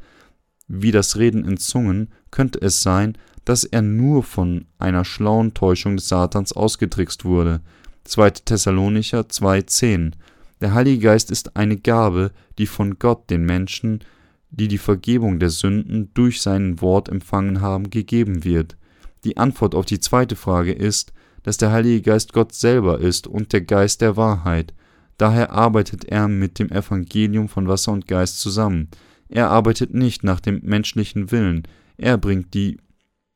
[0.69, 5.97] wie das Reden in Zungen, könnte es sein, dass er nur von einer schlauen Täuschung
[5.97, 7.61] des Satans ausgetrickst wurde.
[8.05, 8.31] 2.
[8.31, 10.13] Thessalonicher 2,10
[10.61, 14.01] Der Heilige Geist ist eine Gabe, die von Gott den Menschen
[14.51, 18.77] die die Vergebung der Sünden durch sein Wort empfangen haben, gegeben wird.
[19.25, 23.53] Die Antwort auf die zweite Frage ist, dass der Heilige Geist Gott selber ist und
[23.53, 24.75] der Geist der Wahrheit.
[25.19, 28.89] Daher arbeitet er mit dem Evangelium von Wasser und Geist zusammen.
[29.29, 31.63] Er arbeitet nicht nach dem menschlichen Willen,
[31.97, 32.79] er bringt die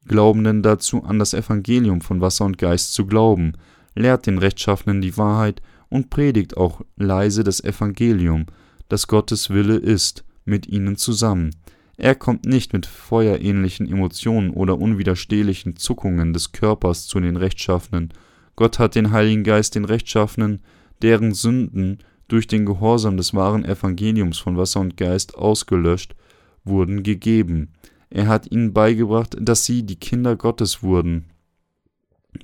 [0.06, 3.52] Glaubenden dazu, an das Evangelium von Wasser und Geist zu glauben,
[3.94, 8.46] lehrt den Rechtschaffenen die Wahrheit und predigt auch leise das Evangelium,
[8.88, 11.50] das Gottes Wille ist mit ihnen zusammen.
[11.96, 18.12] Er kommt nicht mit feuerähnlichen Emotionen oder unwiderstehlichen Zuckungen des Körpers zu den Rechtschaffenen.
[18.56, 20.60] Gott hat den Heiligen Geist den Rechtschaffenen,
[21.02, 26.16] deren Sünden durch den Gehorsam des wahren Evangeliums von Wasser und Geist ausgelöscht
[26.64, 27.68] wurden, gegeben.
[28.14, 31.24] Er hat ihnen beigebracht, dass sie die Kinder Gottes wurden.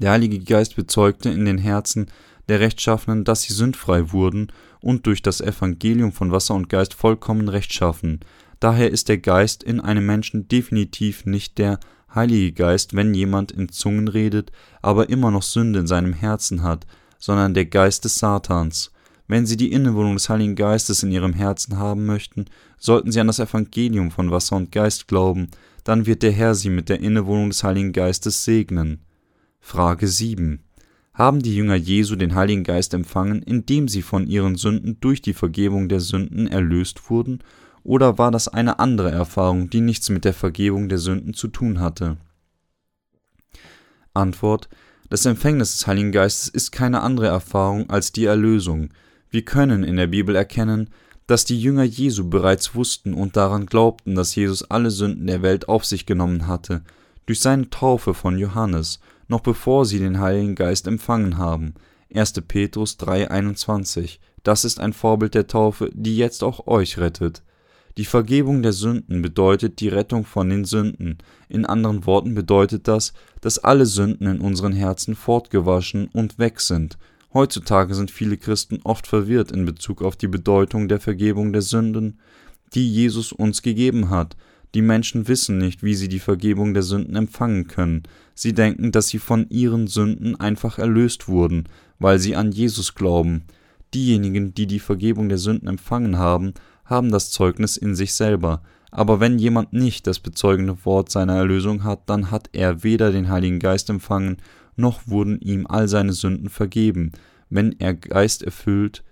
[0.01, 2.07] Der Heilige Geist bezeugte in den Herzen
[2.49, 4.49] der Rechtschaffenen, dass sie sündfrei wurden
[4.81, 8.19] und durch das Evangelium von Wasser und Geist vollkommen rechtschaffen.
[8.59, 11.79] Daher ist der Geist in einem Menschen definitiv nicht der
[12.13, 14.51] Heilige Geist, wenn jemand in Zungen redet,
[14.83, 16.85] aber immer noch Sünde in seinem Herzen hat,
[17.21, 18.91] sondern der Geist des Satans.
[19.31, 22.47] Wenn Sie die Innewohnung des Heiligen Geistes in Ihrem Herzen haben möchten,
[22.79, 25.53] sollten Sie an das Evangelium von Wasser und Geist glauben,
[25.85, 29.05] dann wird der Herr Sie mit der Innewohnung des Heiligen Geistes segnen.
[29.61, 30.65] Frage 7.
[31.15, 35.35] Haben die Jünger Jesu den Heiligen Geist empfangen, indem sie von ihren Sünden durch die
[35.35, 37.39] Vergebung der Sünden erlöst wurden,
[37.85, 41.79] oder war das eine andere Erfahrung, die nichts mit der Vergebung der Sünden zu tun
[41.79, 42.17] hatte?
[44.13, 44.69] Antwort
[45.09, 48.91] Das Empfängnis des Heiligen Geistes ist keine andere Erfahrung als die Erlösung.
[49.31, 50.91] Wir können in der Bibel erkennen,
[51.29, 55.69] dass die Jünger Jesu bereits wussten und daran glaubten, dass Jesus alle Sünden der Welt
[55.69, 56.83] auf sich genommen hatte,
[57.27, 61.75] durch seine Taufe von Johannes, noch bevor sie den Heiligen Geist empfangen haben.
[62.13, 62.33] 1.
[62.49, 64.19] Petrus 3,21.
[64.43, 67.45] Das ist ein Vorbild der Taufe, die jetzt auch euch rettet.
[67.97, 71.19] Die Vergebung der Sünden bedeutet die Rettung von den Sünden.
[71.49, 76.99] In anderen Worten bedeutet das, dass alle Sünden in unseren Herzen fortgewaschen und weg sind
[77.33, 82.19] Heutzutage sind viele Christen oft verwirrt in Bezug auf die Bedeutung der Vergebung der Sünden,
[82.75, 84.37] die Jesus uns gegeben hat.
[84.75, 88.03] Die Menschen wissen nicht, wie sie die Vergebung der Sünden empfangen können.
[88.35, 91.65] Sie denken, dass sie von ihren Sünden einfach erlöst wurden,
[91.99, 93.45] weil sie an Jesus glauben.
[93.95, 98.63] Diejenigen, die die Vergebung der Sünden empfangen haben, haben das Zeugnis in sich selber.
[98.93, 103.29] Aber wenn jemand nicht das bezeugende Wort seiner Erlösung hat, dann hat er weder den
[103.29, 104.39] Heiligen Geist empfangen,
[104.81, 107.13] noch wurden ihm all seine Sünden vergeben.
[107.49, 109.05] Wenn er geisterfüllt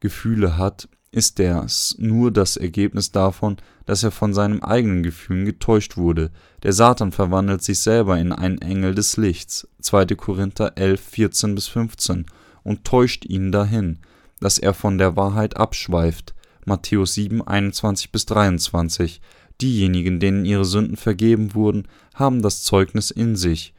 [0.00, 5.96] Gefühle hat, ist das nur das Ergebnis davon, dass er von seinen eigenen Gefühlen getäuscht
[5.96, 6.30] wurde.
[6.62, 10.06] Der Satan verwandelt sich selber in einen Engel des Lichts, 2.
[10.16, 12.26] Korinther 11, 14 bis 15,
[12.64, 14.00] und täuscht ihn dahin,
[14.40, 16.34] dass er von der Wahrheit abschweift.
[16.66, 19.20] Matthäus 7, 21 bis 23.
[19.60, 23.72] Diejenigen, denen ihre Sünden vergeben wurden, haben das Zeugnis in sich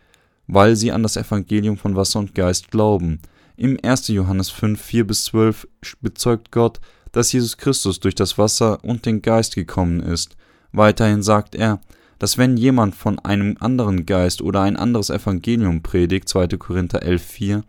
[0.47, 3.19] weil sie an das Evangelium von Wasser und Geist glauben.
[3.55, 4.07] Im 1.
[4.09, 5.67] Johannes 5, 4 bis 12
[6.01, 6.79] bezeugt Gott,
[7.11, 10.37] dass Jesus Christus durch das Wasser und den Geist gekommen ist.
[10.71, 11.79] Weiterhin sagt er,
[12.19, 16.47] dass wenn jemand von einem anderen Geist oder ein anderes Evangelium predigt, 2.
[16.57, 17.63] Korinther 11, 4,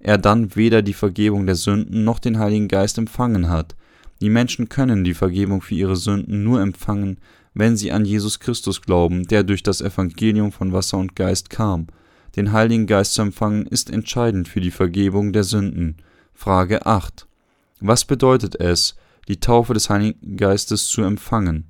[0.00, 3.76] er dann weder die Vergebung der Sünden noch den Heiligen Geist empfangen hat.
[4.20, 7.18] Die Menschen können die Vergebung für ihre Sünden nur empfangen,
[7.54, 11.86] wenn sie an Jesus Christus glauben, der durch das Evangelium von Wasser und Geist kam.
[12.36, 15.96] Den Heiligen Geist zu empfangen ist entscheidend für die Vergebung der Sünden.
[16.32, 17.26] Frage 8.
[17.80, 18.96] Was bedeutet es,
[19.28, 21.66] die Taufe des Heiligen Geistes zu empfangen?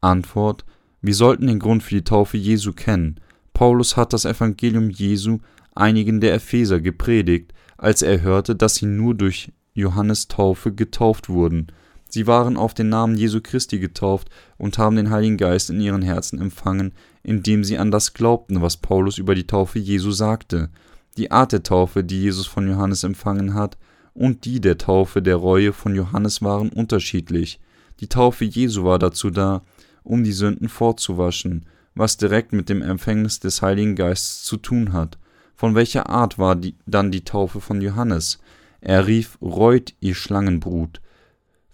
[0.00, 0.64] Antwort.
[1.00, 3.20] Wir sollten den Grund für die Taufe Jesu kennen.
[3.54, 5.38] Paulus hat das Evangelium Jesu
[5.74, 11.68] einigen der Epheser gepredigt, als er hörte, dass sie nur durch Johannes Taufe getauft wurden.
[12.08, 16.02] Sie waren auf den Namen Jesu Christi getauft und haben den Heiligen Geist in ihren
[16.02, 16.92] Herzen empfangen,
[17.22, 20.70] indem sie an das glaubten, was Paulus über die Taufe Jesu sagte.
[21.16, 23.76] Die Art der Taufe, die Jesus von Johannes empfangen hat,
[24.14, 27.60] und die der Taufe der Reue von Johannes waren unterschiedlich.
[28.00, 29.62] Die Taufe Jesu war dazu da,
[30.02, 35.18] um die Sünden fortzuwaschen, was direkt mit dem Empfängnis des Heiligen Geistes zu tun hat.
[35.54, 38.38] Von welcher Art war die, dann die Taufe von Johannes?
[38.80, 41.00] Er rief, Reut, ihr Schlangenbrut,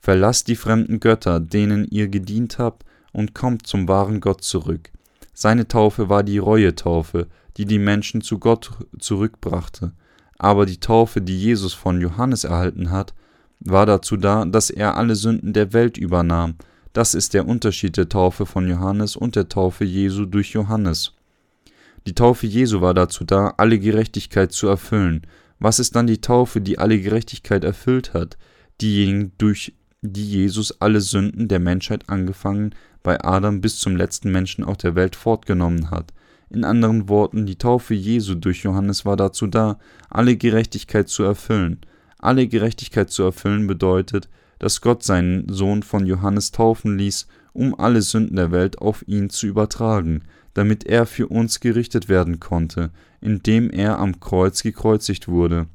[0.00, 4.90] Verlasst die fremden Götter, denen ihr gedient habt, und kommt zum wahren Gott zurück.
[5.40, 9.92] Seine Taufe war die Reue-Taufe, die die Menschen zu Gott zurückbrachte.
[10.36, 13.14] Aber die Taufe, die Jesus von Johannes erhalten hat,
[13.60, 16.56] war dazu da, dass er alle Sünden der Welt übernahm.
[16.92, 21.12] Das ist der Unterschied der Taufe von Johannes und der Taufe Jesu durch Johannes.
[22.04, 25.24] Die Taufe Jesu war dazu da, alle Gerechtigkeit zu erfüllen.
[25.60, 28.38] Was ist dann die Taufe, die alle Gerechtigkeit erfüllt hat?
[28.80, 29.72] Diejenigen, durch
[30.02, 32.74] die Jesus alle Sünden der Menschheit angefangen
[33.08, 36.12] bei Adam bis zum letzten Menschen auf der Welt fortgenommen hat.
[36.50, 39.78] In anderen Worten, die Taufe Jesu durch Johannes war dazu da,
[40.10, 41.80] alle Gerechtigkeit zu erfüllen.
[42.18, 48.02] Alle Gerechtigkeit zu erfüllen bedeutet, dass Gott seinen Sohn von Johannes taufen ließ, um alle
[48.02, 50.20] Sünden der Welt auf ihn zu übertragen,
[50.52, 52.90] damit er für uns gerichtet werden konnte,
[53.22, 55.66] indem er am Kreuz gekreuzigt wurde.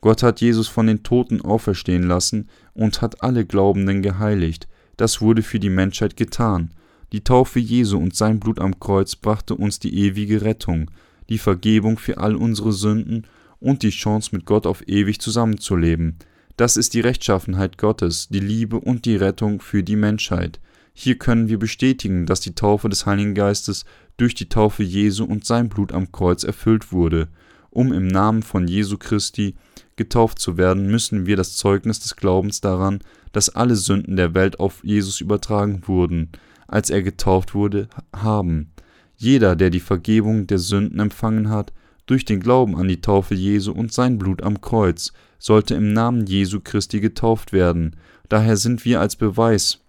[0.00, 4.68] Gott hat Jesus von den Toten auferstehen lassen und hat alle Glaubenden geheiligt.
[4.96, 6.70] Das wurde für die Menschheit getan.
[7.12, 10.90] Die Taufe Jesu und sein Blut am Kreuz brachte uns die ewige Rettung,
[11.28, 13.26] die Vergebung für all unsere Sünden
[13.60, 16.18] und die Chance, mit Gott auf ewig zusammenzuleben.
[16.56, 20.60] Das ist die Rechtschaffenheit Gottes, die Liebe und die Rettung für die Menschheit.
[20.94, 23.84] Hier können wir bestätigen, dass die Taufe des Heiligen Geistes
[24.18, 27.28] durch die Taufe Jesu und sein Blut am Kreuz erfüllt wurde.
[27.72, 29.54] Um im Namen von Jesu Christi
[29.96, 33.00] getauft zu werden, müssen wir das Zeugnis des Glaubens daran,
[33.32, 36.28] dass alle Sünden der Welt auf Jesus übertragen wurden,
[36.68, 38.72] als er getauft wurde, haben.
[39.16, 41.72] Jeder, der die Vergebung der Sünden empfangen hat,
[42.04, 46.26] durch den Glauben an die Taufe Jesu und sein Blut am Kreuz, sollte im Namen
[46.26, 47.96] Jesu Christi getauft werden.
[48.28, 49.80] Daher sind wir als Beweis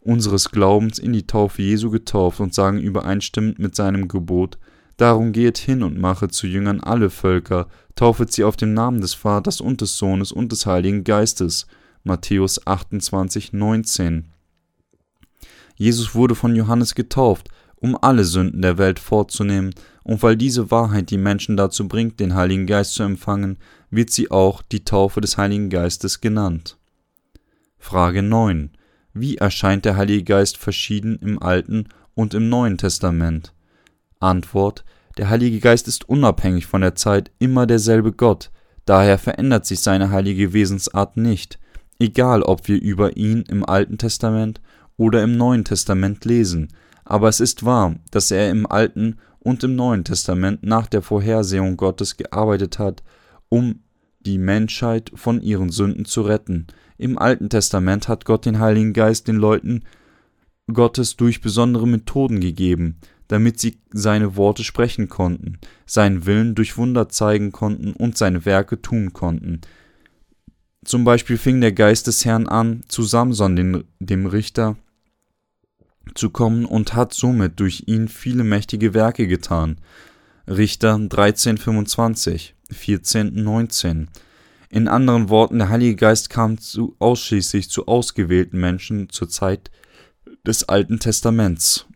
[0.00, 4.56] unseres Glaubens in die Taufe Jesu getauft und sagen übereinstimmend mit seinem Gebot,
[4.98, 9.14] Darum geht hin und mache zu Jüngern alle Völker, taufet sie auf den Namen des
[9.14, 11.68] Vaters und des Sohnes und des Heiligen Geistes.
[12.02, 14.32] Matthäus 28, 19.
[15.76, 21.10] Jesus wurde von Johannes getauft, um alle Sünden der Welt vorzunehmen, und weil diese Wahrheit
[21.10, 23.58] die Menschen dazu bringt, den Heiligen Geist zu empfangen,
[23.90, 26.76] wird sie auch die Taufe des Heiligen Geistes genannt.
[27.78, 28.70] Frage 9.
[29.12, 33.52] Wie erscheint der Heilige Geist verschieden im Alten und im Neuen Testament?
[34.20, 34.84] Antwort
[35.16, 38.50] Der Heilige Geist ist unabhängig von der Zeit immer derselbe Gott,
[38.84, 41.58] daher verändert sich seine heilige Wesensart nicht,
[41.98, 44.60] egal ob wir über ihn im Alten Testament
[44.96, 46.68] oder im Neuen Testament lesen,
[47.04, 51.76] aber es ist wahr, dass er im Alten und im Neuen Testament nach der Vorhersehung
[51.76, 53.02] Gottes gearbeitet hat,
[53.48, 53.80] um
[54.20, 56.66] die Menschheit von ihren Sünden zu retten,
[56.98, 59.84] im Alten Testament hat Gott den Heiligen Geist den Leuten
[60.72, 67.08] Gottes durch besondere Methoden gegeben, damit sie seine Worte sprechen konnten, seinen Willen durch Wunder
[67.08, 69.60] zeigen konnten und seine Werke tun konnten.
[70.84, 74.76] Zum Beispiel fing der Geist des Herrn an, zu Samson, den, dem Richter,
[76.14, 79.76] zu kommen und hat somit durch ihn viele mächtige Werke getan.
[80.46, 84.06] Richter 13,25, 14,19
[84.70, 89.70] in anderen Worten, der Heilige Geist kam zu, ausschließlich zu ausgewählten Menschen zur Zeit
[90.46, 91.86] des Alten Testaments.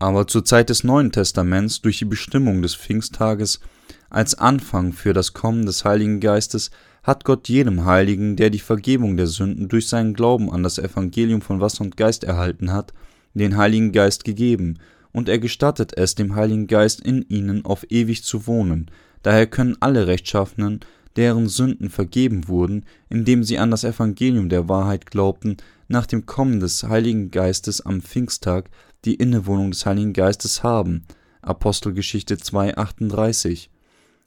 [0.00, 3.60] Aber zur Zeit des Neuen Testaments, durch die Bestimmung des Pfingsttages
[4.08, 6.70] als Anfang für das Kommen des Heiligen Geistes,
[7.02, 11.42] hat Gott jedem Heiligen, der die Vergebung der Sünden durch seinen Glauben an das Evangelium
[11.42, 12.94] von Wasser und Geist erhalten hat,
[13.34, 14.78] den Heiligen Geist gegeben,
[15.12, 18.90] und er gestattet es dem Heiligen Geist in ihnen auf ewig zu wohnen.
[19.22, 20.80] Daher können alle Rechtschaffenen
[21.16, 25.56] deren Sünden vergeben wurden, indem sie an das Evangelium der Wahrheit glaubten,
[25.88, 28.70] nach dem Kommen des Heiligen Geistes am Pfingsttag
[29.04, 31.04] die Innewohnung des Heiligen Geistes haben.
[31.42, 33.68] Apostelgeschichte 2,38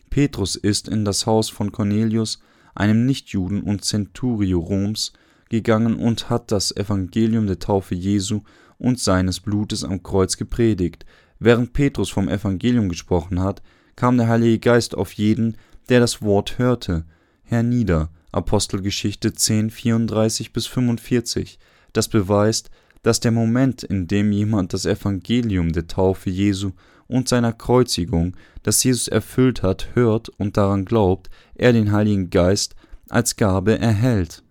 [0.10, 2.40] Petrus ist in das Haus von Cornelius,
[2.76, 5.14] einem Nichtjuden und Centurio Roms,
[5.50, 8.42] gegangen und hat das Evangelium der Taufe Jesu
[8.78, 11.06] und seines Blutes am Kreuz gepredigt.
[11.40, 13.62] Während Petrus vom Evangelium gesprochen hat,
[13.96, 15.58] kam der Heilige Geist auf jeden,
[15.90, 17.06] der das Wort hörte,
[17.44, 18.10] hernieder.
[18.32, 21.60] Apostelgeschichte 10, 34 bis 45.
[21.92, 22.72] Das beweist,
[23.04, 26.72] dass der Moment, in dem jemand das Evangelium der Taufe Jesu
[27.08, 32.76] und seiner Kreuzigung, das Jesus erfüllt hat, hört und daran glaubt, er den Heiligen Geist
[33.10, 34.42] als Gabe erhält.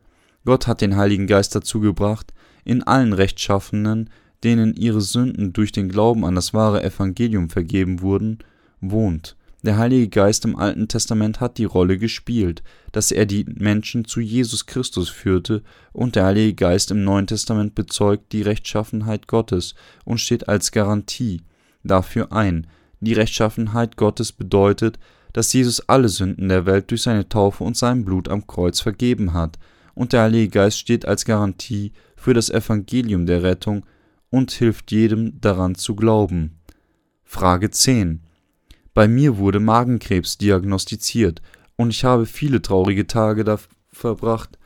[0.45, 2.33] Gott hat den Heiligen Geist dazu gebracht,
[2.65, 4.11] in allen Rechtschaffenen,
[4.45, 8.39] denen ihre Sünden durch den Glauben an das wahre Evangelium vergeben wurden,
[8.81, 9.37] wohnt.
[9.65, 14.21] Der Heilige Geist im Alten Testament hat die Rolle gespielt, dass er die Menschen zu
[14.21, 20.19] Jesus Christus führte, und der Heilige Geist im Neuen Testament bezeugt die Rechtschaffenheit Gottes und
[20.19, 21.43] steht als Garantie
[21.85, 22.67] dafür ein.
[22.99, 24.99] Die Rechtschaffenheit Gottes bedeutet,
[25.33, 29.33] dass Jesus alle Sünden der Welt durch seine Taufe und sein Blut am Kreuz vergeben
[29.33, 29.61] hat,
[29.95, 33.87] und der Heilige Geist steht als Garantie für das Evangelium der Rettung
[34.29, 36.59] und hilft jedem daran zu glauben.
[37.23, 38.22] Frage 10
[38.95, 41.41] bei mir wurde Magenkrebs diagnostiziert
[41.77, 43.59] und ich habe viele traurige Tage da
[43.91, 44.59] verbracht,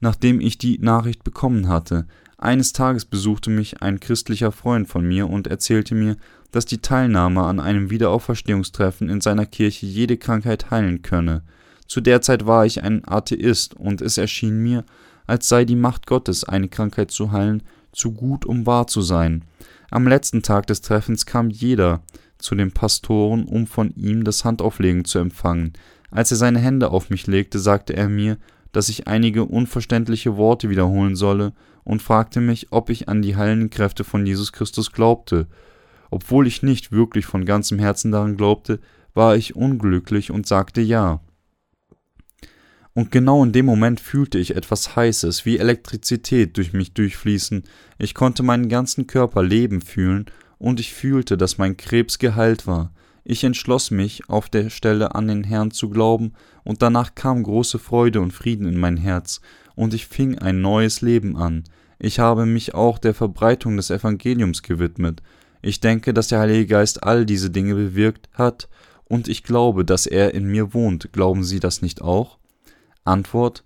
[0.00, 2.06] nachdem ich die Nachricht bekommen hatte.
[2.38, 6.16] Eines Tages besuchte mich ein christlicher Freund von mir und erzählte mir,
[6.50, 11.42] dass die Teilnahme an einem Wiederauferstehungstreffen in seiner Kirche jede Krankheit heilen könne.
[11.86, 14.84] Zu der Zeit war ich ein Atheist und es erschien mir,
[15.26, 17.62] als sei die Macht Gottes, eine Krankheit zu heilen,
[17.92, 19.44] zu gut, um wahr zu sein.
[19.90, 22.02] Am letzten Tag des Treffens kam jeder,
[22.42, 25.72] zu den Pastoren, um von ihm das Handauflegen zu empfangen.
[26.10, 28.36] Als er seine Hände auf mich legte, sagte er mir,
[28.72, 31.52] dass ich einige unverständliche Worte wiederholen solle
[31.84, 35.46] und fragte mich, ob ich an die heilenden Kräfte von Jesus Christus glaubte.
[36.10, 38.80] Obwohl ich nicht wirklich von ganzem Herzen daran glaubte,
[39.14, 41.20] war ich unglücklich und sagte ja.
[42.94, 47.64] Und genau in dem Moment fühlte ich etwas Heißes, wie Elektrizität durch mich durchfließen.
[47.98, 50.26] Ich konnte meinen ganzen Körper leben fühlen
[50.62, 52.92] und ich fühlte, dass mein Krebs geheilt war.
[53.24, 57.80] Ich entschloss mich, auf der Stelle an den Herrn zu glauben, und danach kam große
[57.80, 59.40] Freude und Frieden in mein Herz,
[59.74, 61.64] und ich fing ein neues Leben an.
[61.98, 65.20] Ich habe mich auch der Verbreitung des Evangeliums gewidmet.
[65.62, 68.68] Ich denke, dass der Heilige Geist all diese Dinge bewirkt hat,
[69.04, 71.12] und ich glaube, dass er in mir wohnt.
[71.12, 72.38] Glauben Sie das nicht auch?
[73.02, 73.64] Antwort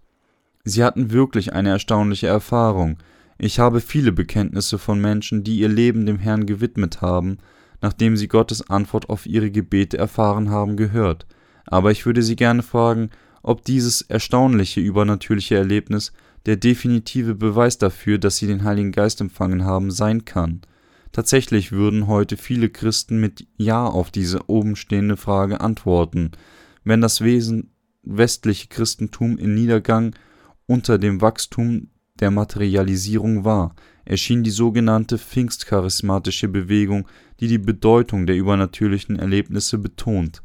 [0.65, 2.97] Sie hatten wirklich eine erstaunliche Erfahrung.
[3.39, 7.39] Ich habe viele Bekenntnisse von Menschen, die ihr Leben dem Herrn gewidmet haben,
[7.83, 11.27] nachdem sie Gottes Antwort auf ihre Gebete erfahren haben, gehört.
[11.67, 13.11] Aber ich würde Sie gerne fragen,
[13.43, 16.13] ob dieses erstaunliche übernatürliche Erlebnis
[16.47, 20.63] der definitive Beweis dafür, dass sie den Heiligen Geist empfangen haben, sein kann.
[21.13, 26.33] Tatsächlich würden heute viele Christen mit Ja auf diese obenstehende Frage antworten,
[26.85, 27.71] wenn das Wesen
[28.03, 30.15] westliche Christentum in Niedergang
[30.67, 31.89] unter dem Wachstum
[32.21, 37.07] der Materialisierung war, erschien die sogenannte Pfingstcharismatische Bewegung,
[37.41, 40.43] die die Bedeutung der übernatürlichen Erlebnisse betont.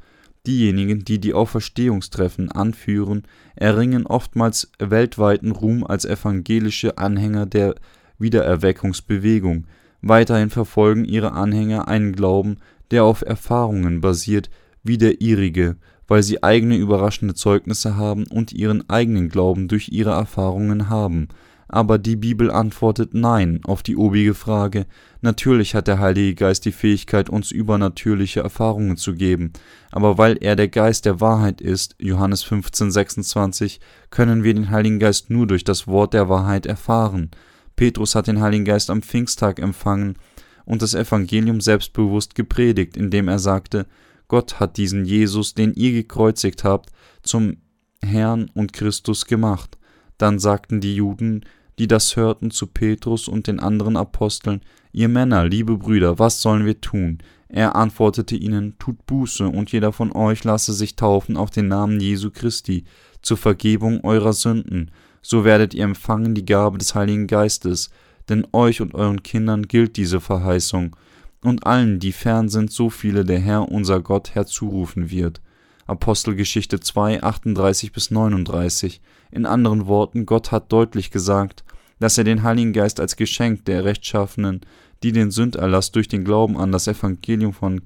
[0.47, 3.23] Diejenigen, die die Auferstehungstreffen anführen,
[3.55, 7.75] erringen oftmals weltweiten Ruhm als evangelische Anhänger der
[8.17, 9.67] Wiedererweckungsbewegung.
[10.01, 12.57] Weiterhin verfolgen ihre Anhänger einen Glauben,
[12.89, 14.49] der auf Erfahrungen basiert,
[14.83, 20.11] wie der ihrige, weil sie eigene überraschende Zeugnisse haben und ihren eigenen Glauben durch ihre
[20.11, 21.27] Erfahrungen haben.
[21.73, 24.85] Aber die Bibel antwortet Nein auf die obige Frage.
[25.21, 29.53] Natürlich hat der Heilige Geist die Fähigkeit, uns übernatürliche Erfahrungen zu geben,
[29.89, 34.99] aber weil er der Geist der Wahrheit ist, Johannes 15, 26, können wir den Heiligen
[34.99, 37.31] Geist nur durch das Wort der Wahrheit erfahren.
[37.77, 40.17] Petrus hat den Heiligen Geist am Pfingsttag empfangen
[40.65, 43.87] und das Evangelium selbstbewusst gepredigt, indem er sagte,
[44.27, 46.89] Gott hat diesen Jesus, den ihr gekreuzigt habt,
[47.23, 47.57] zum
[48.03, 49.77] Herrn und Christus gemacht.
[50.17, 51.45] Dann sagten die Juden,
[51.81, 54.61] die das hörten, zu Petrus und den anderen Aposteln,
[54.91, 57.17] Ihr Männer, liebe Brüder, was sollen wir tun?
[57.49, 61.99] Er antwortete ihnen, Tut Buße, und jeder von euch lasse sich taufen auf den Namen
[61.99, 62.83] Jesu Christi,
[63.23, 64.91] zur Vergebung eurer Sünden,
[65.23, 67.89] so werdet ihr empfangen die Gabe des Heiligen Geistes,
[68.29, 70.95] denn euch und euren Kindern gilt diese Verheißung,
[71.43, 75.41] und allen, die fern sind, so viele der Herr unser Gott herzurufen wird.
[75.87, 79.01] Apostelgeschichte 2, 38 bis 39.
[79.31, 81.63] In anderen Worten, Gott hat deutlich gesagt,
[82.01, 84.61] dass er den Heiligen Geist als Geschenk der Rechtschaffenen,
[85.03, 87.81] die den Sünderlass durch den Glauben an das Evangelium von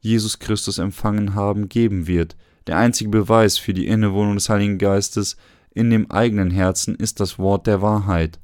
[0.00, 2.36] Jesus Christus empfangen haben, geben wird.
[2.66, 5.36] Der einzige Beweis für die Innewohnung des Heiligen Geistes
[5.72, 8.40] in dem eigenen Herzen ist das Wort der Wahrheit.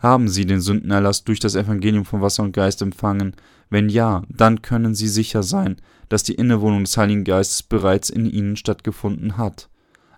[0.00, 3.34] Haben Sie den Sündenerlass durch das Evangelium von Wasser und Geist empfangen?
[3.70, 5.76] Wenn ja, dann können Sie sicher sein,
[6.10, 9.70] dass die Innewohnung des Heiligen Geistes bereits in Ihnen stattgefunden hat.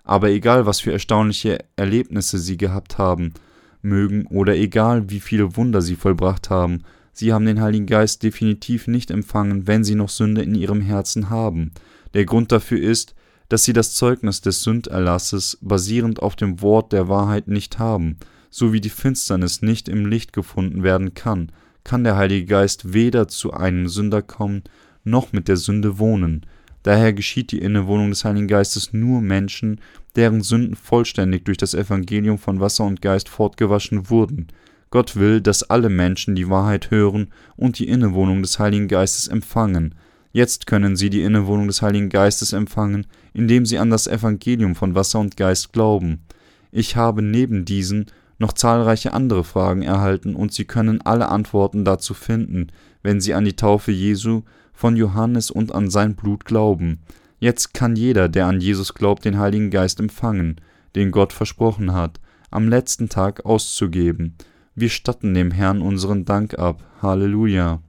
[0.03, 3.33] Aber egal, was für erstaunliche Erlebnisse Sie gehabt haben
[3.81, 8.87] mögen oder egal, wie viele Wunder Sie vollbracht haben, Sie haben den Heiligen Geist definitiv
[8.87, 11.71] nicht empfangen, wenn Sie noch Sünde in Ihrem Herzen haben.
[12.13, 13.13] Der Grund dafür ist,
[13.49, 18.17] dass Sie das Zeugnis des Sünderlasses basierend auf dem Wort der Wahrheit nicht haben
[18.49, 21.51] so wie die Finsternis nicht im Licht gefunden werden kann,
[21.83, 24.63] kann der Heilige Geist weder zu einem Sünder kommen,
[25.03, 26.45] noch mit der Sünde wohnen.
[26.83, 29.81] Daher geschieht die Innewohnung des Heiligen Geistes nur Menschen,
[30.15, 34.47] deren Sünden vollständig durch das Evangelium von Wasser und Geist fortgewaschen wurden.
[34.91, 39.95] Gott will, dass alle Menschen die Wahrheit hören und die Innewohnung des Heiligen Geistes empfangen.
[40.31, 44.95] Jetzt können sie die Innewohnung des Heiligen Geistes empfangen, indem sie an das Evangelium von
[44.95, 46.23] Wasser und Geist glauben.
[46.71, 48.05] Ich habe neben diesen
[48.39, 52.67] noch zahlreiche andere Fragen erhalten und Sie können alle Antworten dazu finden,
[53.03, 54.43] wenn Sie an die Taufe Jesu
[54.79, 57.01] von Johannes und an sein Blut glauben.
[57.39, 60.61] Jetzt kann jeder, der an Jesus glaubt, den Heiligen Geist empfangen,
[60.95, 62.19] den Gott versprochen hat,
[62.49, 64.35] am letzten Tag auszugeben.
[64.75, 66.83] Wir statten dem Herrn unseren Dank ab.
[67.01, 67.81] Halleluja.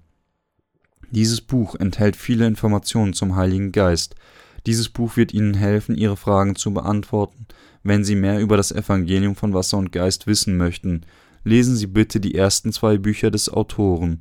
[1.11, 4.15] Dieses Buch enthält viele Informationen zum Heiligen Geist.
[4.67, 7.47] Dieses Buch wird Ihnen helfen, Ihre Fragen zu beantworten
[7.83, 11.03] wenn Sie mehr über das Evangelium von Wasser und Geist wissen möchten,
[11.45, 14.21] lesen Sie bitte die ersten zwei Bücher des Autoren.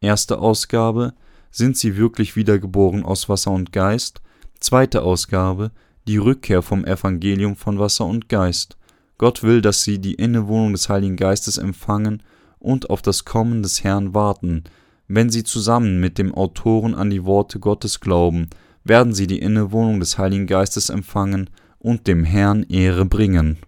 [0.00, 1.14] Erste Ausgabe
[1.50, 4.20] Sind Sie wirklich wiedergeboren aus Wasser und Geist?
[4.60, 5.70] Zweite Ausgabe
[6.06, 8.76] Die Rückkehr vom Evangelium von Wasser und Geist.
[9.18, 12.22] Gott will, dass Sie die Innewohnung des Heiligen Geistes empfangen
[12.58, 14.64] und auf das Kommen des Herrn warten.
[15.08, 18.48] Wenn Sie zusammen mit dem Autoren an die Worte Gottes glauben,
[18.84, 23.58] werden Sie die Innewohnung des Heiligen Geistes empfangen und dem Herrn Ehre bringen.